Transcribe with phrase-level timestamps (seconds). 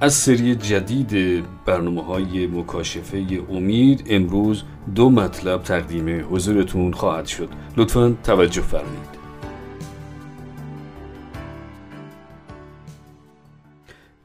[0.00, 4.62] از سری جدید برنامه های مکاشفه امید امروز
[4.94, 7.48] دو مطلب تقدیم حضورتون خواهد شد.
[7.76, 9.16] لطفا توجه فرمایید.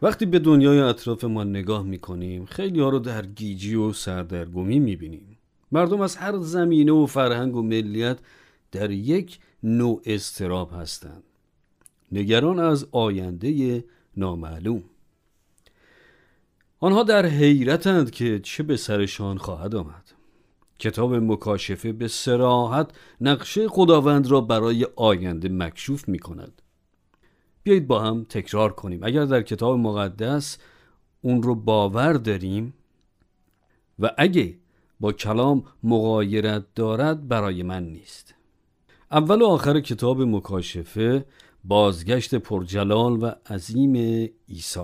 [0.01, 5.37] وقتی به دنیای اطراف ما نگاه می‌کنیم خیلی ها رو در گیجی و سردرگمی می‌بینیم.
[5.71, 8.17] مردم از هر زمینه و فرهنگ و ملیت
[8.71, 11.23] در یک نوع استراب هستند.
[12.11, 13.83] نگران از آینده
[14.17, 14.83] نامعلوم.
[16.83, 20.11] آنها در حیرتند که چه به سرشان خواهد آمد.
[20.79, 26.61] کتاب مکاشفه به سراحت نقشه خداوند را برای آینده مکشوف می کند
[27.63, 28.99] بیایید با هم تکرار کنیم.
[29.03, 30.57] اگر در کتاب مقدس
[31.21, 32.73] اون رو باور داریم
[33.99, 34.57] و اگه
[34.99, 38.35] با کلام مغایرت دارد برای من نیست.
[39.11, 41.25] اول و آخر کتاب مکاشفه
[41.63, 43.95] بازگشت پرجلال و عظیم
[44.49, 44.79] عیسی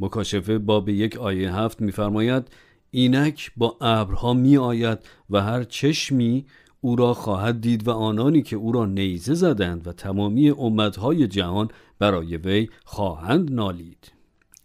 [0.00, 2.48] مکاشفه باب یک آیه هفت میفرماید
[2.90, 4.98] اینک با ابرها می آید
[5.30, 6.46] و هر چشمی
[6.80, 11.68] او را خواهد دید و آنانی که او را نیزه زدند و تمامی امتهای جهان
[11.98, 14.12] برای وی خواهند نالید.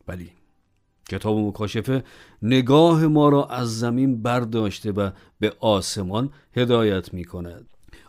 [0.07, 0.29] بلی
[1.09, 2.03] کتاب مکاشفه
[2.41, 7.65] نگاه ما را از زمین برداشته و به آسمان هدایت می کند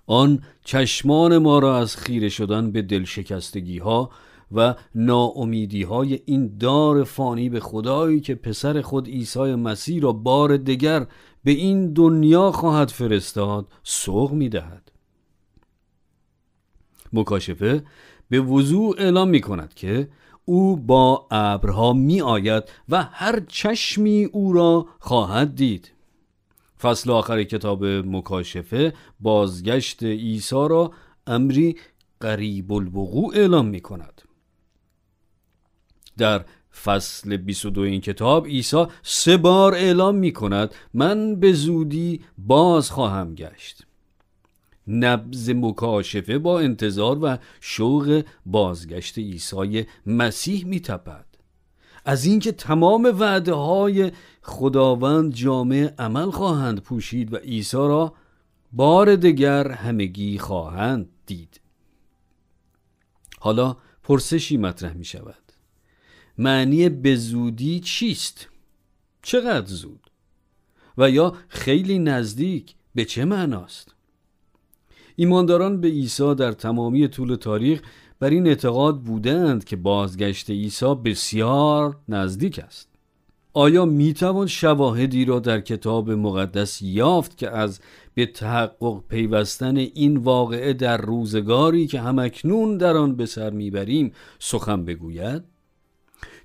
[0.06, 4.10] آن چشمان ما را از خیره شدن به دلشکستگی ها
[4.52, 10.56] و ناامیدی های این دار فانی به خدایی که پسر خود عیسی مسیح را بار
[10.56, 11.06] دگر
[11.44, 14.92] به این دنیا خواهد فرستاد سوق می دهد.
[17.12, 17.84] مکاشفه
[18.28, 20.08] به وضوع اعلام می کند که
[20.44, 25.92] او با ابرها می آید و هر چشمی او را خواهد دید
[26.80, 30.92] فصل آخر کتاب مکاشفه بازگشت عیسی را
[31.26, 31.76] امری
[32.20, 34.15] قریب الوقوع اعلام می کند
[36.18, 36.44] در
[36.84, 43.34] فصل 22 این کتاب عیسی سه بار اعلام می کند من به زودی باز خواهم
[43.34, 43.86] گشت.
[44.88, 51.26] نبز مکاشفه با انتظار و شوق بازگشت عیسی مسیح می تپد
[52.04, 54.12] از اینکه تمام وعده های
[54.42, 58.14] خداوند جامعه عمل خواهند پوشید و عیسی را
[58.72, 61.60] بار دگر همگی خواهند دید.
[63.40, 65.45] حالا پرسشی مطرح می شود
[66.38, 68.48] معنی به زودی چیست؟
[69.22, 70.10] چقدر زود؟
[70.98, 73.94] و یا خیلی نزدیک به چه معناست؟
[75.16, 77.82] ایمانداران به عیسی در تمامی طول تاریخ
[78.20, 82.88] بر این اعتقاد بودند که بازگشت عیسی بسیار نزدیک است
[83.52, 87.80] آیا می توان شواهدی را در کتاب مقدس یافت که از
[88.14, 94.84] به تحقق پیوستن این واقعه در روزگاری که همکنون در آن به سر می‌بریم سخن
[94.84, 95.42] بگوید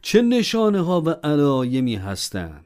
[0.01, 2.65] چه نشانه ها و علایمی هستند؟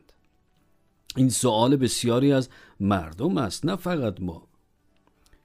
[1.16, 2.50] این سوال بسیاری از
[2.80, 4.48] مردم است نه فقط ما.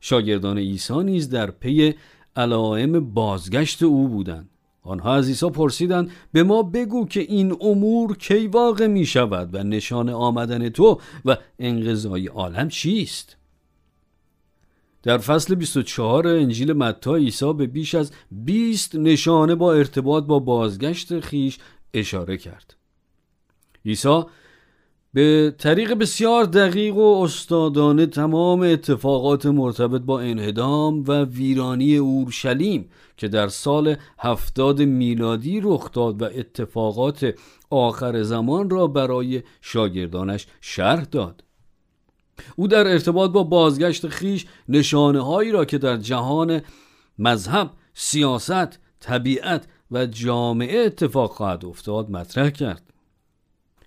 [0.01, 1.95] شاگردان عیسی نیز در پی
[2.37, 4.49] علائم بازگشت او بودند.
[4.83, 9.63] آنها از عیسی پرسیدند به ما بگو که این امور کی واقع می شود و
[9.63, 13.37] نشان آمدن تو و انقضای عالم چیست؟
[15.03, 21.21] در فصل 24 انجیل متی عیسی به بیش از 20 نشانه با ارتباط با بازگشت
[21.21, 21.59] خیش
[21.95, 22.75] اشاره کرد.
[23.87, 24.23] عیسی
[25.15, 33.29] به طریق بسیار دقیق و استادانه تمام اتفاقات مرتبط با انهدام و ویرانی اورشلیم که
[33.29, 37.35] در سال هفتاد میلادی رخ داد و اتفاقات
[37.71, 41.43] آخر زمان را برای شاگردانش شرح داد.
[42.57, 46.61] او در ارتباط با بازگشت خیش نشانه هایی را که در جهان
[47.19, 52.83] مذهب، سیاست، طبیعت و جامعه اتفاق خواهد افتاد مطرح کرد.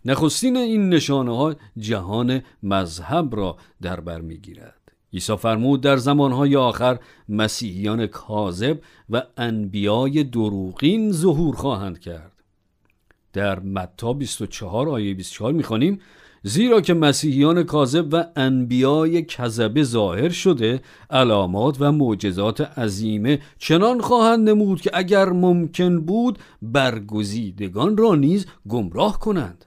[0.06, 4.80] نخستین این نشانه ها جهان مذهب را در بر می‌گیرد.
[5.14, 8.80] عیسی فرمود در زمانهای آخر مسیحیان کاذب
[9.10, 12.32] و انبیای دروغین ظهور خواهند کرد.
[13.34, 16.00] در متا 24 آیه 24 می‌خوانیم
[16.46, 24.50] زیرا که مسیحیان کاذب و انبیای کذبه ظاهر شده علامات و معجزات عظیمه چنان خواهند
[24.50, 29.66] نمود که اگر ممکن بود برگزیدگان را نیز گمراه کنند.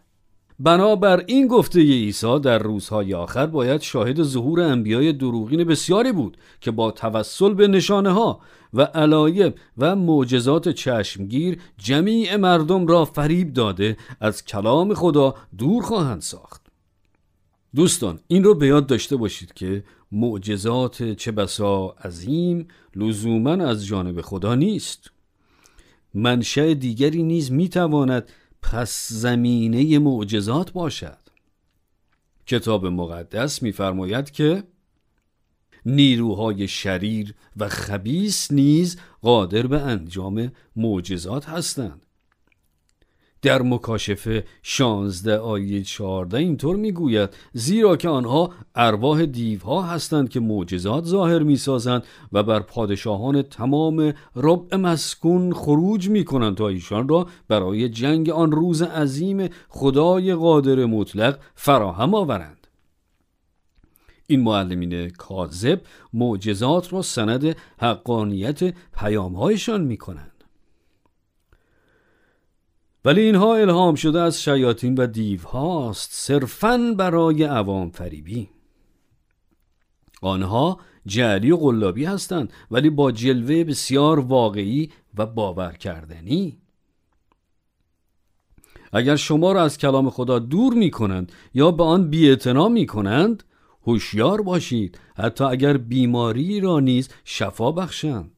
[0.58, 6.70] بنابر این گفته عیسی در روزهای آخر باید شاهد ظهور انبیای دروغین بسیاری بود که
[6.70, 8.40] با توسل به نشانه ها
[8.74, 16.20] و علایب و معجزات چشمگیر جمیع مردم را فریب داده از کلام خدا دور خواهند
[16.22, 16.65] ساخت.
[17.76, 24.20] دوستان این رو به یاد داشته باشید که معجزات چه بسا عظیم لزوما از جانب
[24.20, 25.10] خدا نیست.
[26.14, 28.32] منشأ دیگری نیز می‌تواند
[28.62, 31.18] پس زمینه معجزات باشد.
[32.46, 34.64] کتاب مقدس میفرماید که
[35.86, 42.05] نیروهای شریر و خبیس نیز قادر به انجام معجزات هستند.
[43.46, 51.04] در مکاشفه 16 آیه 14 اینطور می‌گوید زیرا که آنها ارواح دیوها هستند که معجزات
[51.04, 58.30] ظاهر می‌سازند و بر پادشاهان تمام ربع مسکون خروج می‌کنند تا ایشان را برای جنگ
[58.30, 62.66] آن روز عظیم خدای قادر مطلق فراهم آورند.
[64.26, 65.80] این معلمین کاذب
[66.12, 70.35] معجزات را سند حقانیت پیامهایشان می‌کنند.
[73.06, 78.48] ولی اینها الهام شده از شیاطین و دیو هاست صرفا برای عوام فریبی.
[80.22, 86.58] آنها جعلی و قلابی هستند ولی با جلوه بسیار واقعی و باور کردنی.
[88.92, 93.44] اگر شما را از کلام خدا دور می کنند یا به آن بیاعتنا می کنند
[93.86, 94.98] هوشیار باشید.
[95.16, 98.35] حتی اگر بیماری را نیز شفا بخشند.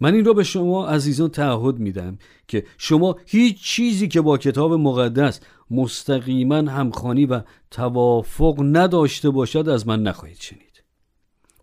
[0.00, 2.18] من این را به شما عزیزان تعهد میدم
[2.48, 9.86] که شما هیچ چیزی که با کتاب مقدس مستقیما همخانی و توافق نداشته باشد از
[9.86, 10.82] من نخواهید شنید.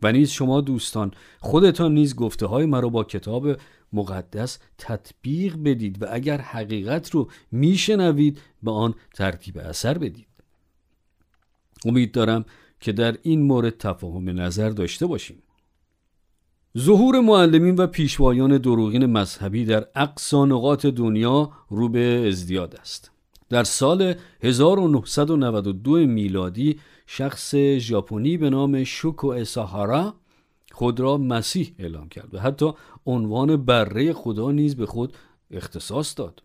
[0.02, 3.48] و نیز شما دوستان خودتان نیز گفته های مرا با کتاب
[3.94, 10.28] مقدس تطبیق بدید و اگر حقیقت رو میشنوید به آن ترتیب اثر بدید.
[11.86, 12.46] امید دارم
[12.80, 15.44] که در این مورد تفاهم نظر داشته باشیم.
[16.80, 23.12] ظهور معلمین و پیشوایان دروغین مذهبی در اقصا نقاط دنیا رو به ازدیاد است.
[23.50, 30.14] در سال 1992 میلادی شخص ژاپنی به نام شوکو اساهارا
[30.72, 32.72] خود را مسیح اعلام کرد و حتی
[33.06, 35.14] عنوان بره خدا نیز به خود
[35.52, 36.44] اختصاص داد.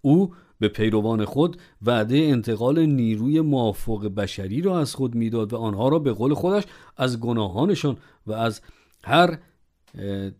[0.00, 5.88] او به پیروان خود وعده انتقال نیروی موافق بشری را از خود می‌داد و آنها
[5.88, 6.62] را به قول خودش
[6.96, 7.96] از گناهانشان
[8.26, 8.60] و از
[9.04, 9.38] هر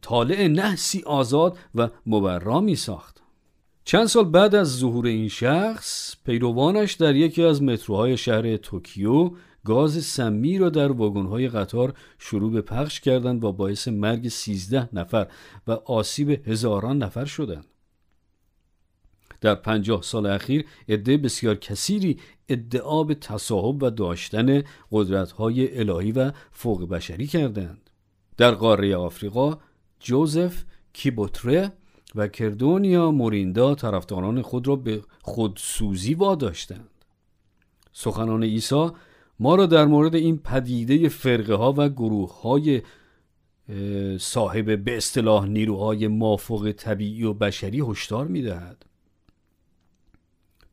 [0.03, 3.23] طالع نحسی آزاد و مبرا می ساخت
[3.85, 9.31] چند سال بعد از ظهور این شخص پیروانش در یکی از متروهای شهر توکیو
[9.65, 15.27] گاز سمی را در واگن‌های قطار شروع به پخش کردند و باعث مرگ 13 نفر
[15.67, 17.65] و آسیب هزاران نفر شدند.
[19.41, 22.19] در پنجاه سال اخیر عده بسیار کثیری
[22.49, 24.63] ادعا به تصاحب و داشتن
[24.93, 27.91] قدرت‌های الهی و فوق بشری کردند.
[28.37, 29.59] در قاره آفریقا
[30.01, 31.73] جوزف کیبوتره
[32.15, 36.91] و کردونیا موریندا طرفداران خود را به خودسوزی واداشتند.
[37.93, 38.91] سخنان عیسی
[39.41, 42.83] ما را در مورد این پدیده فرقه ها و گروه های
[44.19, 48.85] صاحب به اصطلاح نیروهای مافوق طبیعی و بشری هشدار می‌دهد.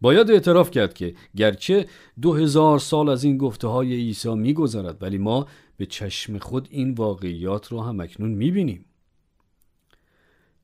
[0.05, 1.85] باید اعتراف کرد که گرچه
[2.21, 5.47] دو هزار سال از این گفته های عیسی میگذرد ولی ما
[5.77, 8.85] به چشم خود این واقعیات را هم اکنون می‌بینیم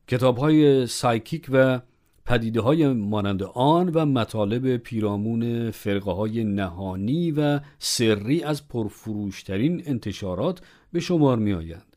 [0.07, 1.81] کتاب های سایکیک و
[2.25, 10.62] پدیده های مانند آن و مطالب پیرامون فرقه های نهانی و سری از پرفروشترین انتشارات
[10.91, 11.95] به شمار می آیند.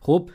[0.00, 0.30] خب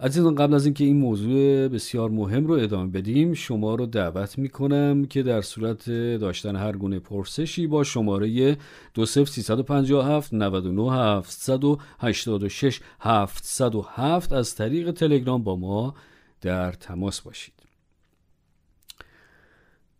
[0.00, 5.04] عزیزان قبل از اینکه این موضوع بسیار مهم رو ادامه بدیم شما رو دعوت می‌کنم
[5.04, 8.56] که در صورت داشتن هر گونه پرسشی با شماره
[8.94, 15.94] 20357 99 786 707 از طریق تلگرام با ما
[16.40, 17.54] در تماس باشید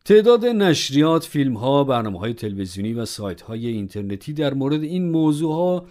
[0.04, 5.54] تعداد نشریات، فیلم ها، برنامه های تلویزیونی و سایت های اینترنتی در مورد این موضوع
[5.54, 5.86] ها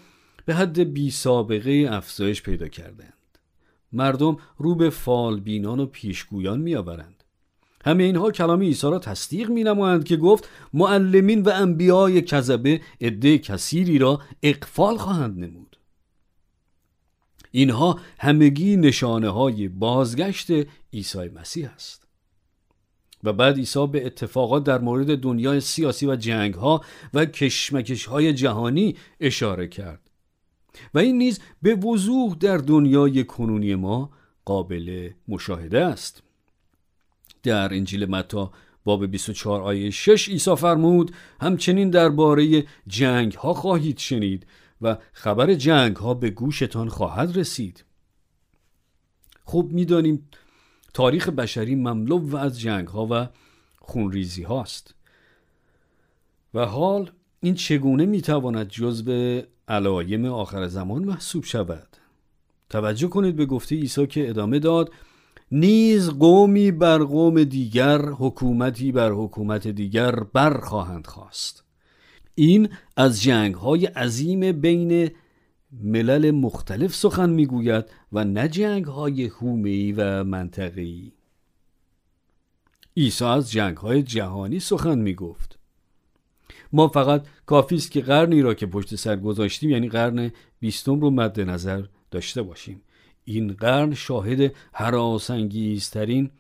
[0.46, 3.23] به حد بی سابقه افزایش پیدا کردند.
[3.94, 7.24] مردم رو به فالبینان و پیشگویان میآورند.
[7.86, 13.38] همه اینها کلام عیسی را تصدیق می نمایند که گفت معلمین و انبیای کذبه عده
[13.38, 15.78] کثیری را اقفال خواهند نمود.
[17.52, 20.48] اینها همگی نشانه های بازگشت
[20.94, 22.08] عیسی مسیح است.
[23.24, 26.82] و بعد عیسی به اتفاقات در مورد دنیای سیاسی و جنگ ها
[27.14, 30.03] و کشمکش های جهانی اشاره کرد.
[30.94, 34.10] و این نیز به وضوح در دنیای کنونی ما
[34.46, 36.24] قابل مشاهده است.
[37.44, 38.52] در انجیل متا
[38.86, 41.12] باب 24 آیه 6 عیسی فرمود
[41.42, 44.48] همچنین درباره جنگ ها خواهید شنید
[44.82, 47.84] و خبر جنگ ها به گوشتان خواهد رسید.
[49.44, 50.30] خوب می‌دانیم
[50.94, 53.30] تاریخ بشری مملو و از جنگ ها و
[53.80, 54.96] خونریزی هاست.
[56.54, 57.12] و حال
[57.42, 61.98] این چگونه می‌تواند جزو علایم آخر زمان محسوب شود.
[62.70, 64.92] توجه کنید به گفته عیسی که ادامه داد
[65.52, 71.64] نیز قومی بر قوم دیگر حکومتی بر حکومت دیگر برخواهند خواست.
[72.36, 75.12] این از جنگ های عظیم بین
[75.72, 81.12] ملل مختلف سخن می‌گوید و نه جنگ های حومه‌ای و منطقه‌ای.
[82.98, 85.60] عیسی از جنگ های جهانی سخن می‌گفت.
[86.74, 91.10] ما فقط کافی است که قرنی را که پشت سر گذاشتیم یعنی قرن بیستم رو
[91.10, 92.82] مد نظر داشته باشیم
[93.26, 96.32] این قرن شاهد حراسانگیزترین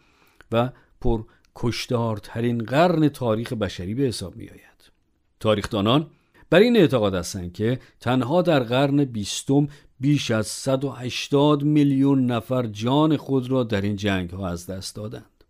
[0.51, 0.69] و
[1.01, 1.23] پر
[1.55, 4.91] کشدارترین قرن تاریخ بشری به حساب می آید.
[5.39, 6.07] تاریخدانان
[6.49, 9.67] بر این اعتقاد هستند که تنها در قرن بیستم
[9.99, 15.43] بیش از 180 میلیون نفر جان خود را در این جنگ ها از دست دادند.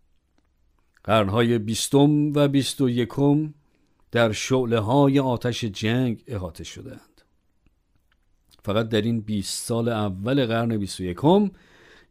[1.04, 3.54] قرنهای بیستم و بیست و یکم
[4.14, 7.22] در شعله های آتش جنگ احاطه شدند.
[8.64, 11.16] فقط در این 20 سال اول قرن 21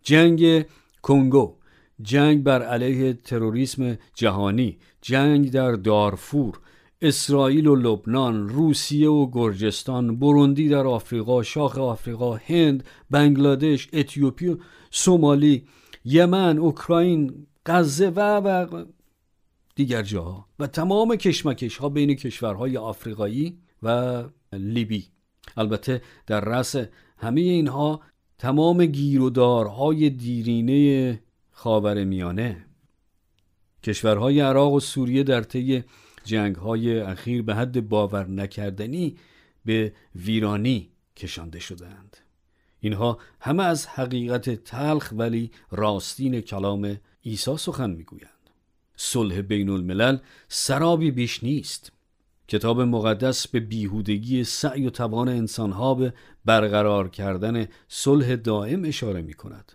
[0.01, 0.65] جنگ
[1.01, 1.55] کنگو
[2.01, 6.59] جنگ بر علیه تروریسم جهانی جنگ در دارفور
[7.01, 14.57] اسرائیل و لبنان روسیه و گرجستان بروندی در آفریقا شاخ آفریقا هند بنگلادش اتیوپی
[14.91, 15.63] سومالی
[16.05, 18.83] یمن اوکراین غزه و و
[19.75, 25.07] دیگر جاها و تمام کشمکش ها بین کشورهای آفریقایی و لیبی.
[25.57, 26.75] البته در رأس
[27.17, 28.01] همه اینها
[28.37, 32.65] تمام گیرودارهای دیرینه خاور میانه.
[33.83, 35.83] کشورهای عراق و سوریه در طی
[36.23, 39.17] جنگهای اخیر به حد باور نکردنی
[39.65, 42.17] به ویرانی کشانده شدند
[42.79, 48.32] اینها همه از حقیقت تلخ ولی راستین کلام عیسی سخن می‌گویند.
[49.03, 50.17] صلح بین الملل
[50.47, 51.91] سرابی بیش نیست.
[52.47, 56.13] کتاب مقدس به بیهودگی سعی و توان انسانها به
[56.45, 59.71] برقرار کردن صلح دائم اشاره می کند.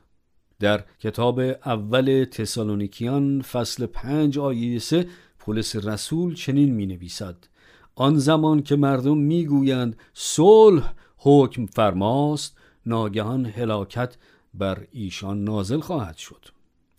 [0.60, 5.06] در کتاب اول تسالونیکیان فصل پنج آیه سه
[5.38, 7.36] پولس رسول چنین می نویسد
[7.94, 14.16] آن زمان که مردم می گویند صلح حکم فرماست ناگهان هلاکت
[14.54, 16.44] بر ایشان نازل خواهد شد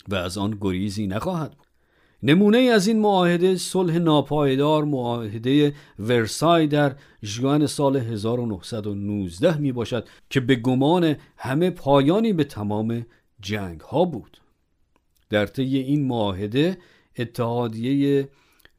[0.07, 1.68] و از آن گریزی نخواهد بود.
[2.23, 10.39] نمونه از این معاهده صلح ناپایدار معاهده ورسای در ژوئن سال 1919 می باشد که
[10.39, 13.05] به گمان همه پایانی به تمام
[13.41, 14.37] جنگ ها بود.
[15.29, 16.77] در طی این معاهده
[17.17, 18.29] اتحادیه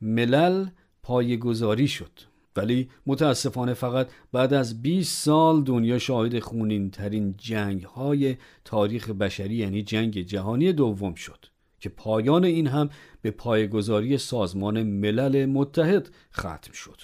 [0.01, 0.67] ملل
[1.03, 2.31] پایگذاری شد.
[2.57, 9.55] ولی متاسفانه فقط بعد از 20 سال دنیا شاهد خونین ترین جنگ های تاریخ بشری
[9.55, 11.50] یعنی جنگ جهانی دوم شد.
[11.81, 12.91] که پایان این هم
[13.23, 17.01] به پایگذاری سازمان ملل متحد ختم شد.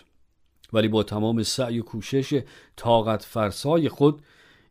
[0.72, 2.42] ولی با تمام سعی و کوشش
[2.76, 4.22] طاقت فرسای خود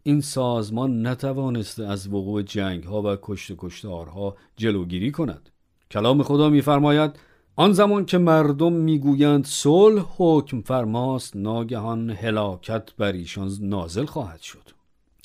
[0.04, 5.50] این سازمان نتوانسته از وقوع جنگ ها و کشت کشتارها جلوگیری کند.
[5.92, 7.12] کلام خدا میفرماید
[7.56, 14.70] آن زمان که مردم می‌گویند صلح حکم فرماست ناگهان هلاکت بر ایشان نازل خواهد شد.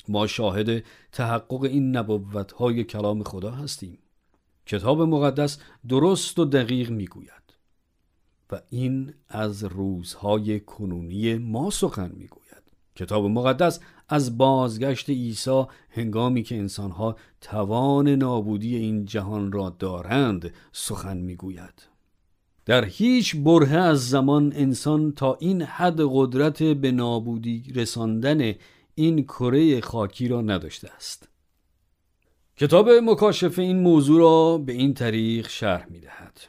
[0.07, 3.97] ما شاهد تحقق این نبوت های کلام خدا هستیم.
[4.71, 5.57] کتاب مقدس
[5.89, 7.53] درست و دقیق می‌گوید
[8.51, 12.63] و این از روزهای کنونی ما سخن می‌گوید.
[12.95, 21.17] کتاب مقدس از بازگشت عیسی هنگامی که انسانها توان نابودی این جهان را دارند سخن
[21.17, 21.87] می‌گوید.
[22.65, 28.53] در هیچ بره از زمان انسان تا این حد قدرت به نابودی رساندن
[28.95, 31.30] این کره خاکی را نداشته است.
[32.61, 36.39] کتاب مکاشفه این موضوع را به این طریق شرح می دهد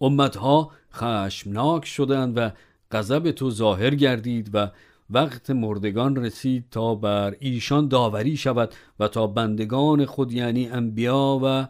[0.00, 2.50] امتها خشمناک شدند و
[2.90, 4.70] غضب تو ظاهر گردید و
[5.10, 11.68] وقت مردگان رسید تا بر ایشان داوری شود و تا بندگان خود یعنی انبیا و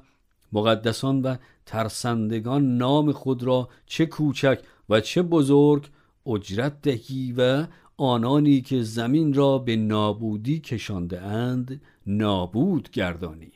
[0.53, 5.89] مقدسان و ترسندگان نام خود را چه کوچک و چه بزرگ
[6.27, 7.67] اجرت دهی و
[7.97, 13.53] آنانی که زمین را به نابودی کشانده اند نابود گردانی.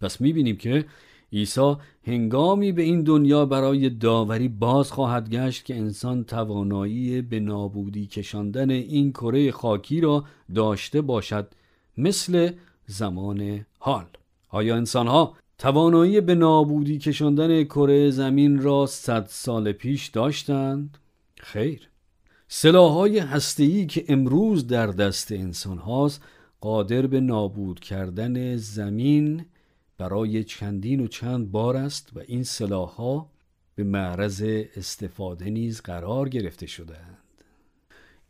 [0.00, 0.84] پس می‌بینیم که
[1.32, 1.74] عیسی
[2.06, 8.70] هنگامی به این دنیا برای داوری باز خواهد گشت که انسان توانایی به نابودی کشاندن
[8.70, 10.24] این کره خاکی را
[10.54, 11.48] داشته باشد
[11.96, 12.50] مثل
[12.86, 14.06] زمان حال.
[14.48, 20.98] آیا انسانها توانایی به نابودی کشاندن کره زمین را صد سال پیش داشتند؟
[21.36, 21.88] خیر.
[22.48, 26.22] سلاحهای هسته‌ای که امروز در دست انسان هاست
[26.60, 29.44] قادر به نابود کردن زمین
[29.98, 33.30] برای چندین و چند بار است و این سلاحها
[33.74, 34.44] به معرض
[34.76, 37.18] استفاده نیز قرار گرفته شدهاند.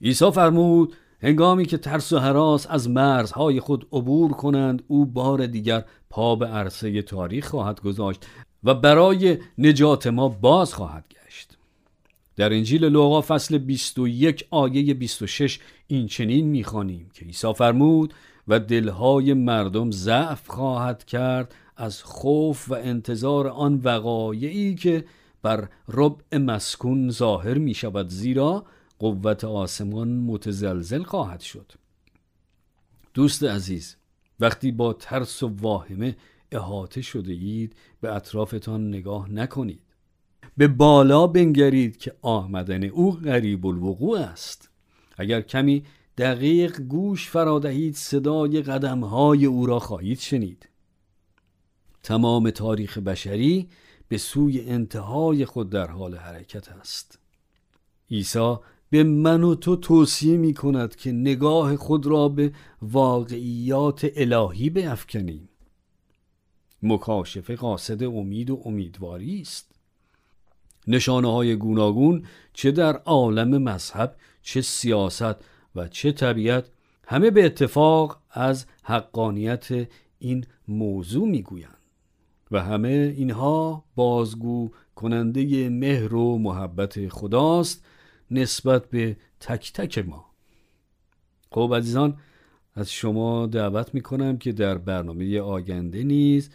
[0.03, 5.85] عیسی فرمود هنگامی که ترس و حراس از مرزهای خود عبور کنند او بار دیگر
[6.11, 8.27] پا به عرصه تاریخ خواهد گذاشت
[8.65, 11.59] و برای نجات ما باز خواهد گشت.
[12.37, 15.59] در انجیل لوقا فصل 21 آیه 26
[15.91, 18.15] این چنین می‌خوانیم که عیسی فرمود
[18.49, 25.05] و دلهای مردم ضعف خواهد کرد از خوف و انتظار آن وقایعی که
[25.43, 28.65] بر ربع مسکون ظاهر می شود زیرا
[28.99, 31.73] قوت آسمان متزلزل خواهد شد.
[33.15, 33.97] دوست عزیز
[34.41, 36.17] وقتی با ترس و واهمه
[36.53, 39.83] احاطه شده اید به اطرافتان نگاه نکنید.
[40.57, 44.68] به بالا بنگرید که آمدن او غریب الوقوع است.
[45.19, 45.85] اگر کمی
[46.19, 50.69] دقیق گوش فرادهید صدای قدمهای او را خواهید شنید.
[52.03, 53.69] تمام تاریخ بشری
[54.09, 57.19] به سوی انتهای خود در حال حرکت است.
[58.11, 58.57] عیسی
[58.91, 65.49] به من و تو توصیه می کند که نگاه خود را به واقعیات الهی بیفکنیم.
[66.83, 69.73] مکاشفه قاصد امید و امیدواری است.
[70.87, 74.17] نشانه های گوناگون چه در عالم مذهب
[74.49, 75.45] چه سیاست
[75.77, 76.71] و چه طبیعت
[77.07, 79.89] همه به اتفاق از حقانیت
[80.19, 81.77] این موضوع می‌گویند
[82.51, 87.87] و همه اینها بازگو کننده مهر و محبت خداست
[88.31, 90.27] نسبت به تک تک ما.
[91.51, 92.19] خب عزیزان
[92.75, 96.51] از شما دعوت می‌کنم که در برنامه آینده نیز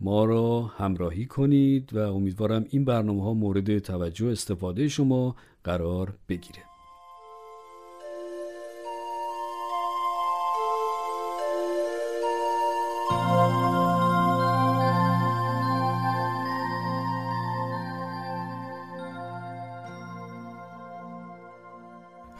[0.00, 6.73] ما را همراهی کنید و امیدوارم این برنامه ها مورد توجه استفاده شما قرار بگیره.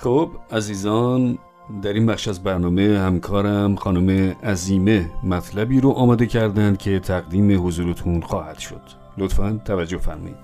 [0.04, 1.38] خب عزیزان
[1.82, 8.20] در این بخش از برنامه همکارم خانم عزیمه مطلبی رو آماده کردند که تقدیم حضورتون
[8.20, 8.80] خواهد شد.
[9.18, 10.36] لطفا توجه فرمایید.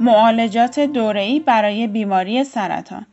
[0.00, 3.06] معالجات دوره‌ای برای بیماری سرطان.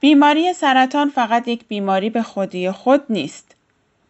[0.00, 3.56] بیماری سرطان فقط یک بیماری به خودی خود نیست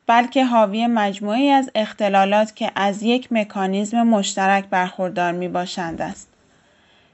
[0.06, 6.37] بلکه حاوی مجموعی از اختلالات که از یک مکانیزم مشترک برخوردار می باشند است.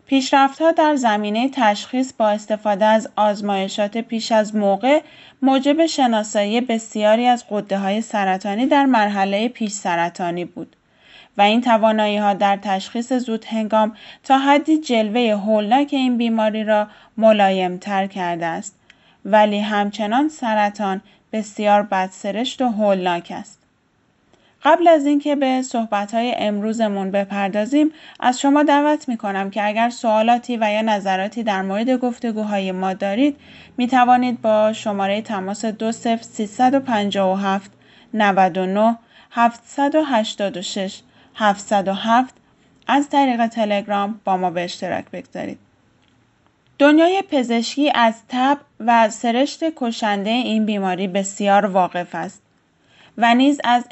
[0.07, 5.01] پیشرفت‌ها در زمینه تشخیص با استفاده از آزمایشات پیش از موقع
[5.43, 10.77] موجب شناسایی بسیاری از های سرطانی در مرحله پیش سرطانی بود
[11.39, 16.89] و این توانایی ها در تشخیص زود هنگام تا حدی جلوه هولناک این بیماری را
[17.17, 18.75] ملایمتر کرده است
[19.25, 21.01] ولی همچنان سرطان
[21.33, 23.64] بسیار بدسرشت و هولناک است.
[24.65, 30.73] قبل از اینکه به صحبت‌های امروزمون بپردازیم از شما دعوت می‌کنم که اگر سوالاتی و
[30.73, 33.37] یا نظراتی در مورد گفتگوهای ما دارید
[33.77, 37.71] می توانید با شماره تماس 20357
[38.15, 38.97] 99
[39.31, 41.01] 786
[41.35, 42.35] 707
[42.87, 45.59] از طریق تلگرام با ما به اشتراک بگذارید.
[46.79, 52.44] دنیای پزشکی از تب و سرشت کشنده این بیماری بسیار واقف است.
[53.19, 53.85] و نیز از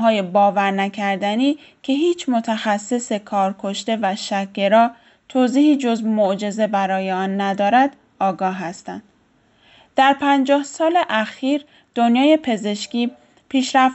[0.00, 4.90] های باور نکردنی که هیچ متخصص کار کشته و شکگرا
[5.28, 9.02] توضیحی جز معجزه برای آن ندارد آگاه هستند.
[9.96, 11.64] در پنجاه سال اخیر
[11.94, 13.10] دنیای پزشکی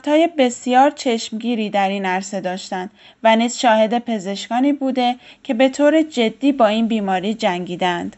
[0.06, 2.90] های بسیار چشمگیری در این عرصه داشتند
[3.22, 8.16] و نیز شاهد پزشکانی بوده که به طور جدی با این بیماری جنگیدند.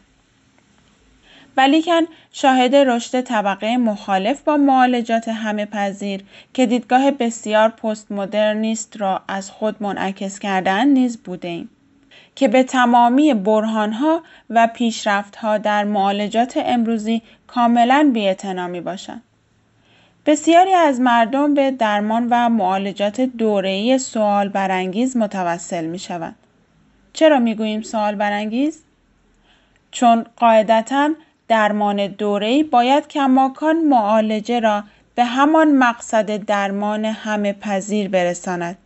[1.56, 2.00] ولیکن
[2.32, 9.50] شاهد رشد طبقه مخالف با معالجات همه پذیر که دیدگاه بسیار پست مدرنیست را از
[9.50, 11.64] خود منعکس کردن نیز بوده
[12.34, 19.22] که به تمامی برهانها و پیشرفتها در معالجات امروزی کاملا بیاعتنا می باشند.
[20.26, 26.36] بسیاری از مردم به درمان و معالجات دوره‌ای سوال برانگیز متوسل می شوند.
[27.12, 28.82] چرا می گوییم سوال برانگیز؟
[29.90, 31.10] چون قاعدتا
[31.48, 38.78] درمان دوره‌ای باید کماکان معالجه را به همان مقصد درمان همه پذیر برساند.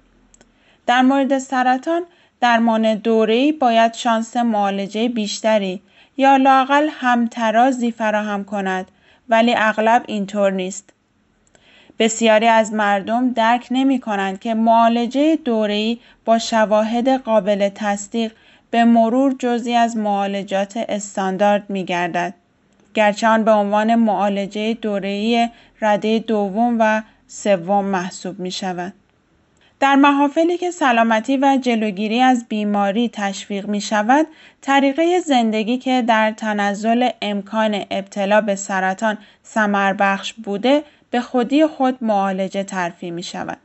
[0.86, 2.02] در مورد سرطان
[2.40, 5.82] درمان دوره‌ای باید شانس معالجه بیشتری
[6.16, 8.90] یا لاقل همترازی فراهم کند
[9.28, 10.92] ولی اغلب اینطور نیست.
[11.98, 18.32] بسیاری از مردم درک نمی کنند که معالجه دوره‌ای با شواهد قابل تصدیق
[18.70, 22.34] به مرور جزی از معالجات استاندارد می گردد.
[22.98, 25.48] گرچه آن به عنوان معالجه دوره‌ای
[25.80, 28.92] رده دوم و سوم محسوب می شود.
[29.80, 34.26] در محافلی که سلامتی و جلوگیری از بیماری تشویق می شود،
[34.60, 41.98] طریقه زندگی که در تنزل امکان ابتلا به سرطان سمر بخش بوده به خودی خود
[42.00, 43.58] معالجه ترفی می شود.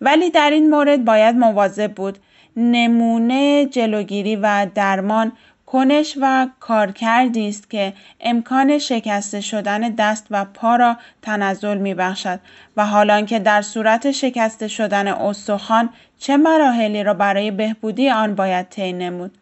[0.00, 2.18] ولی در این مورد باید مواظب بود
[2.56, 5.32] نمونه جلوگیری و درمان
[5.72, 12.40] کنش و کارکردی است که امکان شکسته شدن دست و پا را تنزل می بخشد
[12.76, 18.68] و حالان که در صورت شکسته شدن استخوان چه مراحلی را برای بهبودی آن باید
[18.68, 19.38] طی نمود.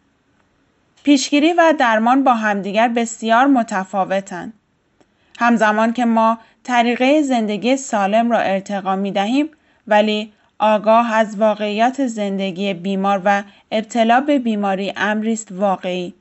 [1.03, 4.53] پیشگیری و درمان با همدیگر بسیار متفاوتند.
[5.39, 9.49] همزمان که ما طریقه زندگی سالم را ارتقا می دهیم
[9.87, 16.15] ولی آگاه از واقعیت زندگی بیمار و ابتلا به بیماری امری است واقعی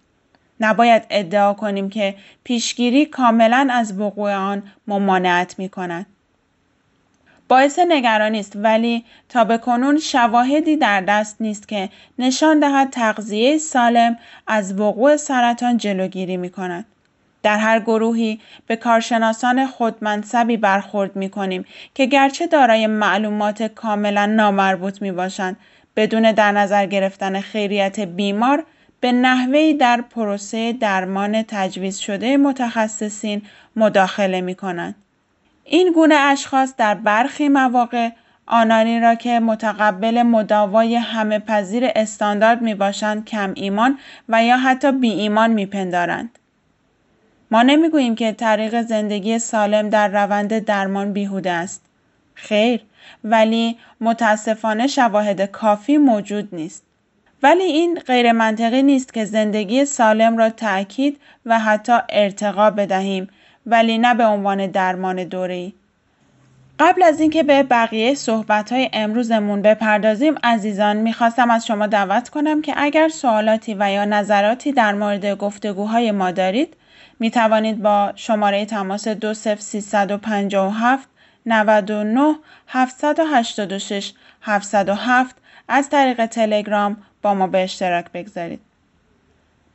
[0.60, 6.06] نباید ادعا کنیم که پیشگیری کاملا از وقوع آن ممانعت می کند.
[7.48, 13.58] باعث نگرانی است ولی تا به کنون شواهدی در دست نیست که نشان دهد تغذیه
[13.58, 14.18] سالم
[14.48, 16.86] از وقوع سرطان جلوگیری می کند.
[17.46, 25.02] در هر گروهی به کارشناسان خودمنصبی برخورد می کنیم که گرچه دارای معلومات کاملا نامربوط
[25.02, 25.58] می باشند
[25.96, 28.64] بدون در نظر گرفتن خیریت بیمار
[29.00, 33.42] به نحوهی در پروسه درمان تجویز شده متخصصین
[33.76, 34.96] مداخله می کنند.
[35.64, 38.10] این گونه اشخاص در برخی مواقع
[38.46, 44.92] آنانی را که متقبل مداوای همه پذیر استاندارد می باشند کم ایمان و یا حتی
[44.92, 46.40] بی ایمان می پندارند.
[47.52, 51.82] ما نمی‌گوییم که طریق زندگی سالم در روند درمان بیهوده است.
[52.34, 52.82] خیر
[53.24, 56.84] ولی متاسفانه شواهد کافی موجود نیست.
[57.44, 63.28] ولی این غیر منطقی نیست که زندگی سالم را تأکید و حتی ارتقا بدهیم
[63.66, 65.74] ولی نه به عنوان درمان دوره‌ای.
[66.80, 72.62] قبل از اینکه به بقیه صحبت های امروزمون بپردازیم عزیزان می‌خواستم از شما دعوت کنم
[72.62, 76.76] که اگر سوالاتی و یا نظراتی در مورد گفتگوهای ما دارید
[77.20, 81.08] می توانید با شماره تماس 20357
[81.46, 82.36] 99
[82.68, 85.36] 786 707
[85.68, 88.60] از طریق تلگرام با ما به اشتراک بگذارید.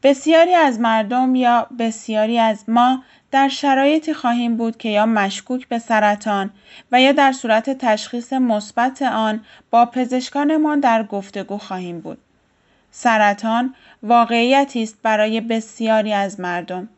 [0.02, 5.78] بسیاری از مردم یا بسیاری از ما در شرایطی خواهیم بود که یا مشکوک به
[5.78, 6.50] سرطان
[6.92, 12.18] و یا در صورت تشخیص مثبت آن با پزشکانمان در گفتگو خواهیم بود.
[12.90, 16.88] سرطان واقعیتی است برای بسیاری از مردم.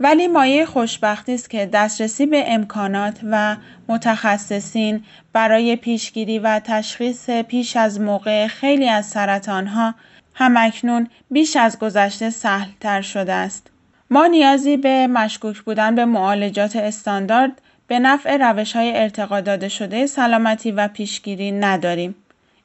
[0.00, 3.56] ولی مایه خوشبختی است که دسترسی به امکانات و
[3.88, 9.94] متخصصین برای پیشگیری و تشخیص پیش از موقع خیلی از سرطانها
[10.34, 13.70] همکنون بیش از گذشته سهلتر شده است.
[14.10, 20.06] ما نیازی به مشکوک بودن به معالجات استاندارد به نفع روش های ارتقا داده شده
[20.06, 22.14] سلامتی و پیشگیری نداریم.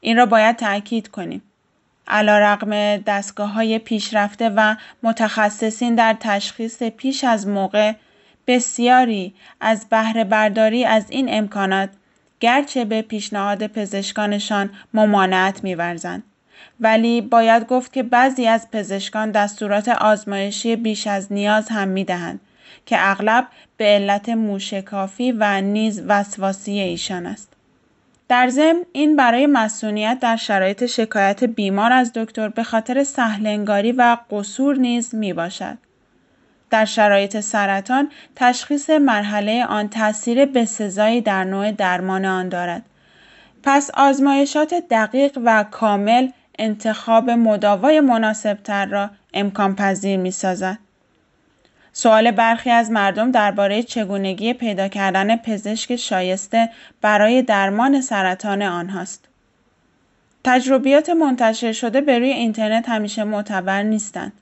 [0.01, 1.41] این را باید تأکید کنیم.
[2.07, 7.93] علیرغم دستگاه های پیشرفته و متخصصین در تشخیص پیش از موقع
[8.47, 11.89] بسیاری از بهره برداری از این امکانات
[12.39, 16.23] گرچه به پیشنهاد پزشکانشان ممانعت میورزند.
[16.79, 22.39] ولی باید گفت که بعضی از پزشکان دستورات آزمایشی بیش از نیاز هم می‌دهند
[22.85, 27.54] که اغلب به علت موشکافی و نیز وسواسی ایشان است.
[28.27, 34.17] در ضمن این برای مسئولیت در شرایط شکایت بیمار از دکتر به خاطر سهلنگاری و
[34.31, 35.77] قصور نیز می باشد.
[36.69, 42.83] در شرایط سرطان تشخیص مرحله آن تاثیر بسزایی در نوع درمان آن دارد.
[43.63, 50.77] پس آزمایشات دقیق و کامل انتخاب مداوای مناسبتر را امکان پذیر می سازد.
[51.97, 56.69] سوال برخی از مردم درباره چگونگی پیدا کردن پزشک شایسته
[57.01, 59.27] برای درمان سرطان آنهاست.
[60.43, 64.33] تجربیات منتشر شده به روی اینترنت همیشه معتبر نیستند.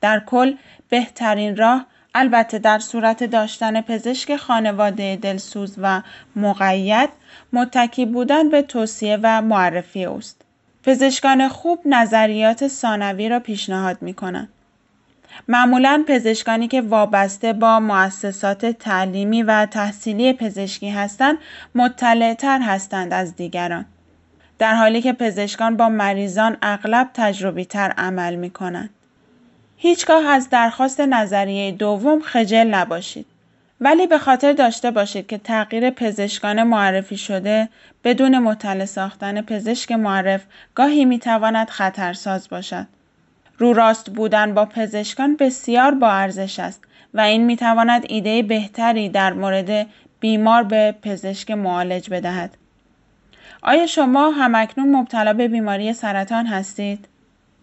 [0.00, 0.54] در کل
[0.88, 6.02] بهترین راه البته در صورت داشتن پزشک خانواده دلسوز و
[6.36, 7.10] مقید
[7.52, 10.42] متکی بودن به توصیه و معرفی اوست.
[10.82, 14.48] پزشکان خوب نظریات ثانوی را پیشنهاد می کنند.
[15.48, 21.38] معمولا پزشکانی که وابسته با مؤسسات تعلیمی و تحصیلی پزشکی هستند
[21.74, 23.84] مطلعتر هستند از دیگران.
[24.58, 28.90] در حالی که پزشکان با مریضان اغلب تجربی تر عمل می کنند.
[29.76, 33.26] هیچگاه از درخواست نظریه دوم خجل نباشید.
[33.80, 37.68] ولی به خاطر داشته باشید که تغییر پزشکان معرفی شده
[38.04, 40.40] بدون مطلع ساختن پزشک معرف
[40.74, 42.86] گاهی می‌تواند خطرساز باشد.
[43.58, 49.32] رو راست بودن با پزشکان بسیار با ارزش است و این می‌تواند ایده بهتری در
[49.32, 49.86] مورد
[50.20, 52.56] بیمار به پزشک معالج بدهد.
[53.62, 57.08] آیا شما همکنون مبتلا به بیماری سرطان هستید؟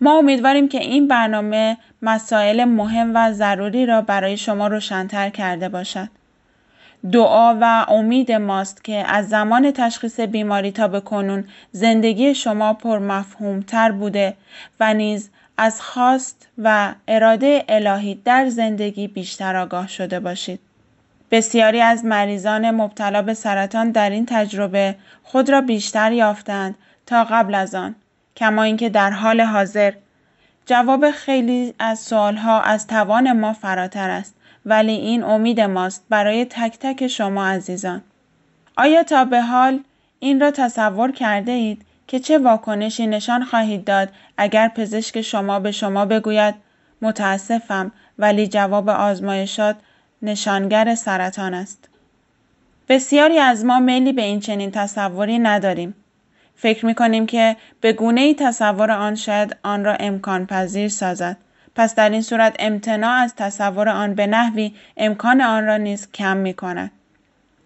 [0.02, 6.10] ما امیدواریم که این برنامه مسائل مهم و ضروری را برای شما روشنتر کرده باشد.
[7.12, 13.24] دعا و امید ماست که از زمان تشخیص بیماری تا به کنون زندگی شما پر
[13.68, 14.34] تر بوده
[14.80, 20.60] و نیز از خواست و اراده الهی در زندگی بیشتر آگاه شده باشید.
[21.32, 27.56] بسیاری از مریضان مبتلا به سرطان در این تجربه خود را بیشتر یافتند تا قبل
[27.56, 27.96] از آن.
[28.36, 29.94] کما اینکه در حال حاضر
[30.66, 36.78] جواب خیلی از سوالها از توان ما فراتر است ولی این امید ماست برای تک
[36.80, 38.02] تک شما عزیزان
[38.78, 39.80] آیا تا به حال
[40.20, 45.72] این را تصور کرده اید که چه واکنشی نشان خواهید داد اگر پزشک شما به
[45.72, 46.56] شما بگوید
[47.02, 49.76] متاسفم ولی جواب آزمایشات
[50.22, 51.90] نشانگر سرطان است
[52.90, 55.96] بسیاری از ما میلی به این چنین تصوری نداریم
[56.56, 61.38] فکر می کنیم که به گونه ای تصور آن شاید آن را امکان پذیر سازد.
[61.76, 66.38] پس در این صورت امتناع از تصور آن به نحوی امکان آن را نیز کم
[66.38, 66.92] می کند.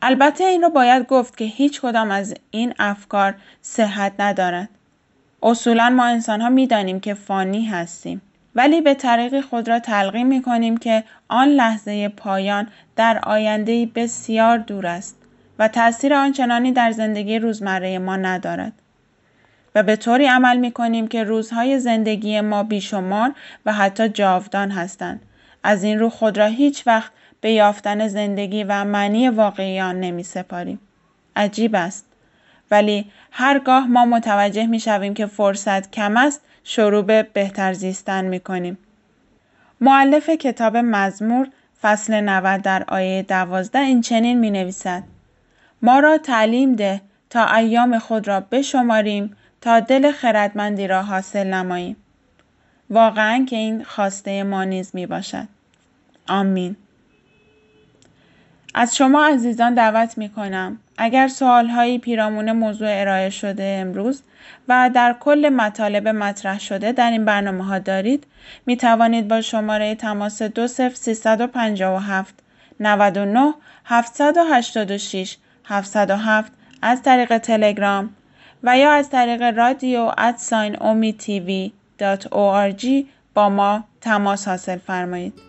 [0.02, 4.70] البته این را باید گفت که هیچ کدام از این افکار صحت ندارد.
[5.44, 8.22] اصولا ما انسان ها می دانیم که فانی هستیم.
[8.56, 14.58] ولی به طریق خود را تلقی می کنیم که آن لحظه پایان در آینده بسیار
[14.58, 15.16] دور است.
[15.60, 18.74] و تأثیر آنچنانی در زندگی روزمره ما ندارد.
[19.76, 23.32] و به طوری عمل می کنیم که روزهای زندگی ما بیشمار
[23.66, 25.22] و حتی جاودان هستند.
[25.64, 30.24] از این رو خود را هیچ وقت به یافتن زندگی و معنی واقعی آن نمی
[30.24, 30.80] سپاریم.
[31.36, 32.06] عجیب است.
[32.72, 38.40] ولی هرگاه ما متوجه می شویم که فرصت کم است شروع به بهتر زیستن می
[38.40, 38.78] کنیم.
[39.82, 41.48] معلف کتاب مزمور
[41.82, 45.04] فصل 90 در آیه 12 این چنین می نویسد.
[45.82, 51.96] ما را تعلیم ده تا ایام خود را بشماریم تا دل خردمندی را حاصل نماییم.
[52.90, 55.48] واقعا که این خواسته ما نیز می باشد.
[56.28, 56.76] آمین.
[58.74, 64.24] از شما عزیزان دعوت می کنم اگر سوال هایی پیرامون موضوع ارائه شده امروز
[64.68, 68.28] و در کل مطالب مطرح شده در این برنامه ها دارید
[68.66, 72.36] می توانید با شماره تماس 20357
[72.80, 73.54] 99
[73.86, 76.52] 786 707
[76.82, 78.10] از طریق تلگرام
[78.64, 81.72] و یا از طریق رادیو ادساین اومی تیوی
[83.34, 85.49] با ما تماس حاصل فرمایید.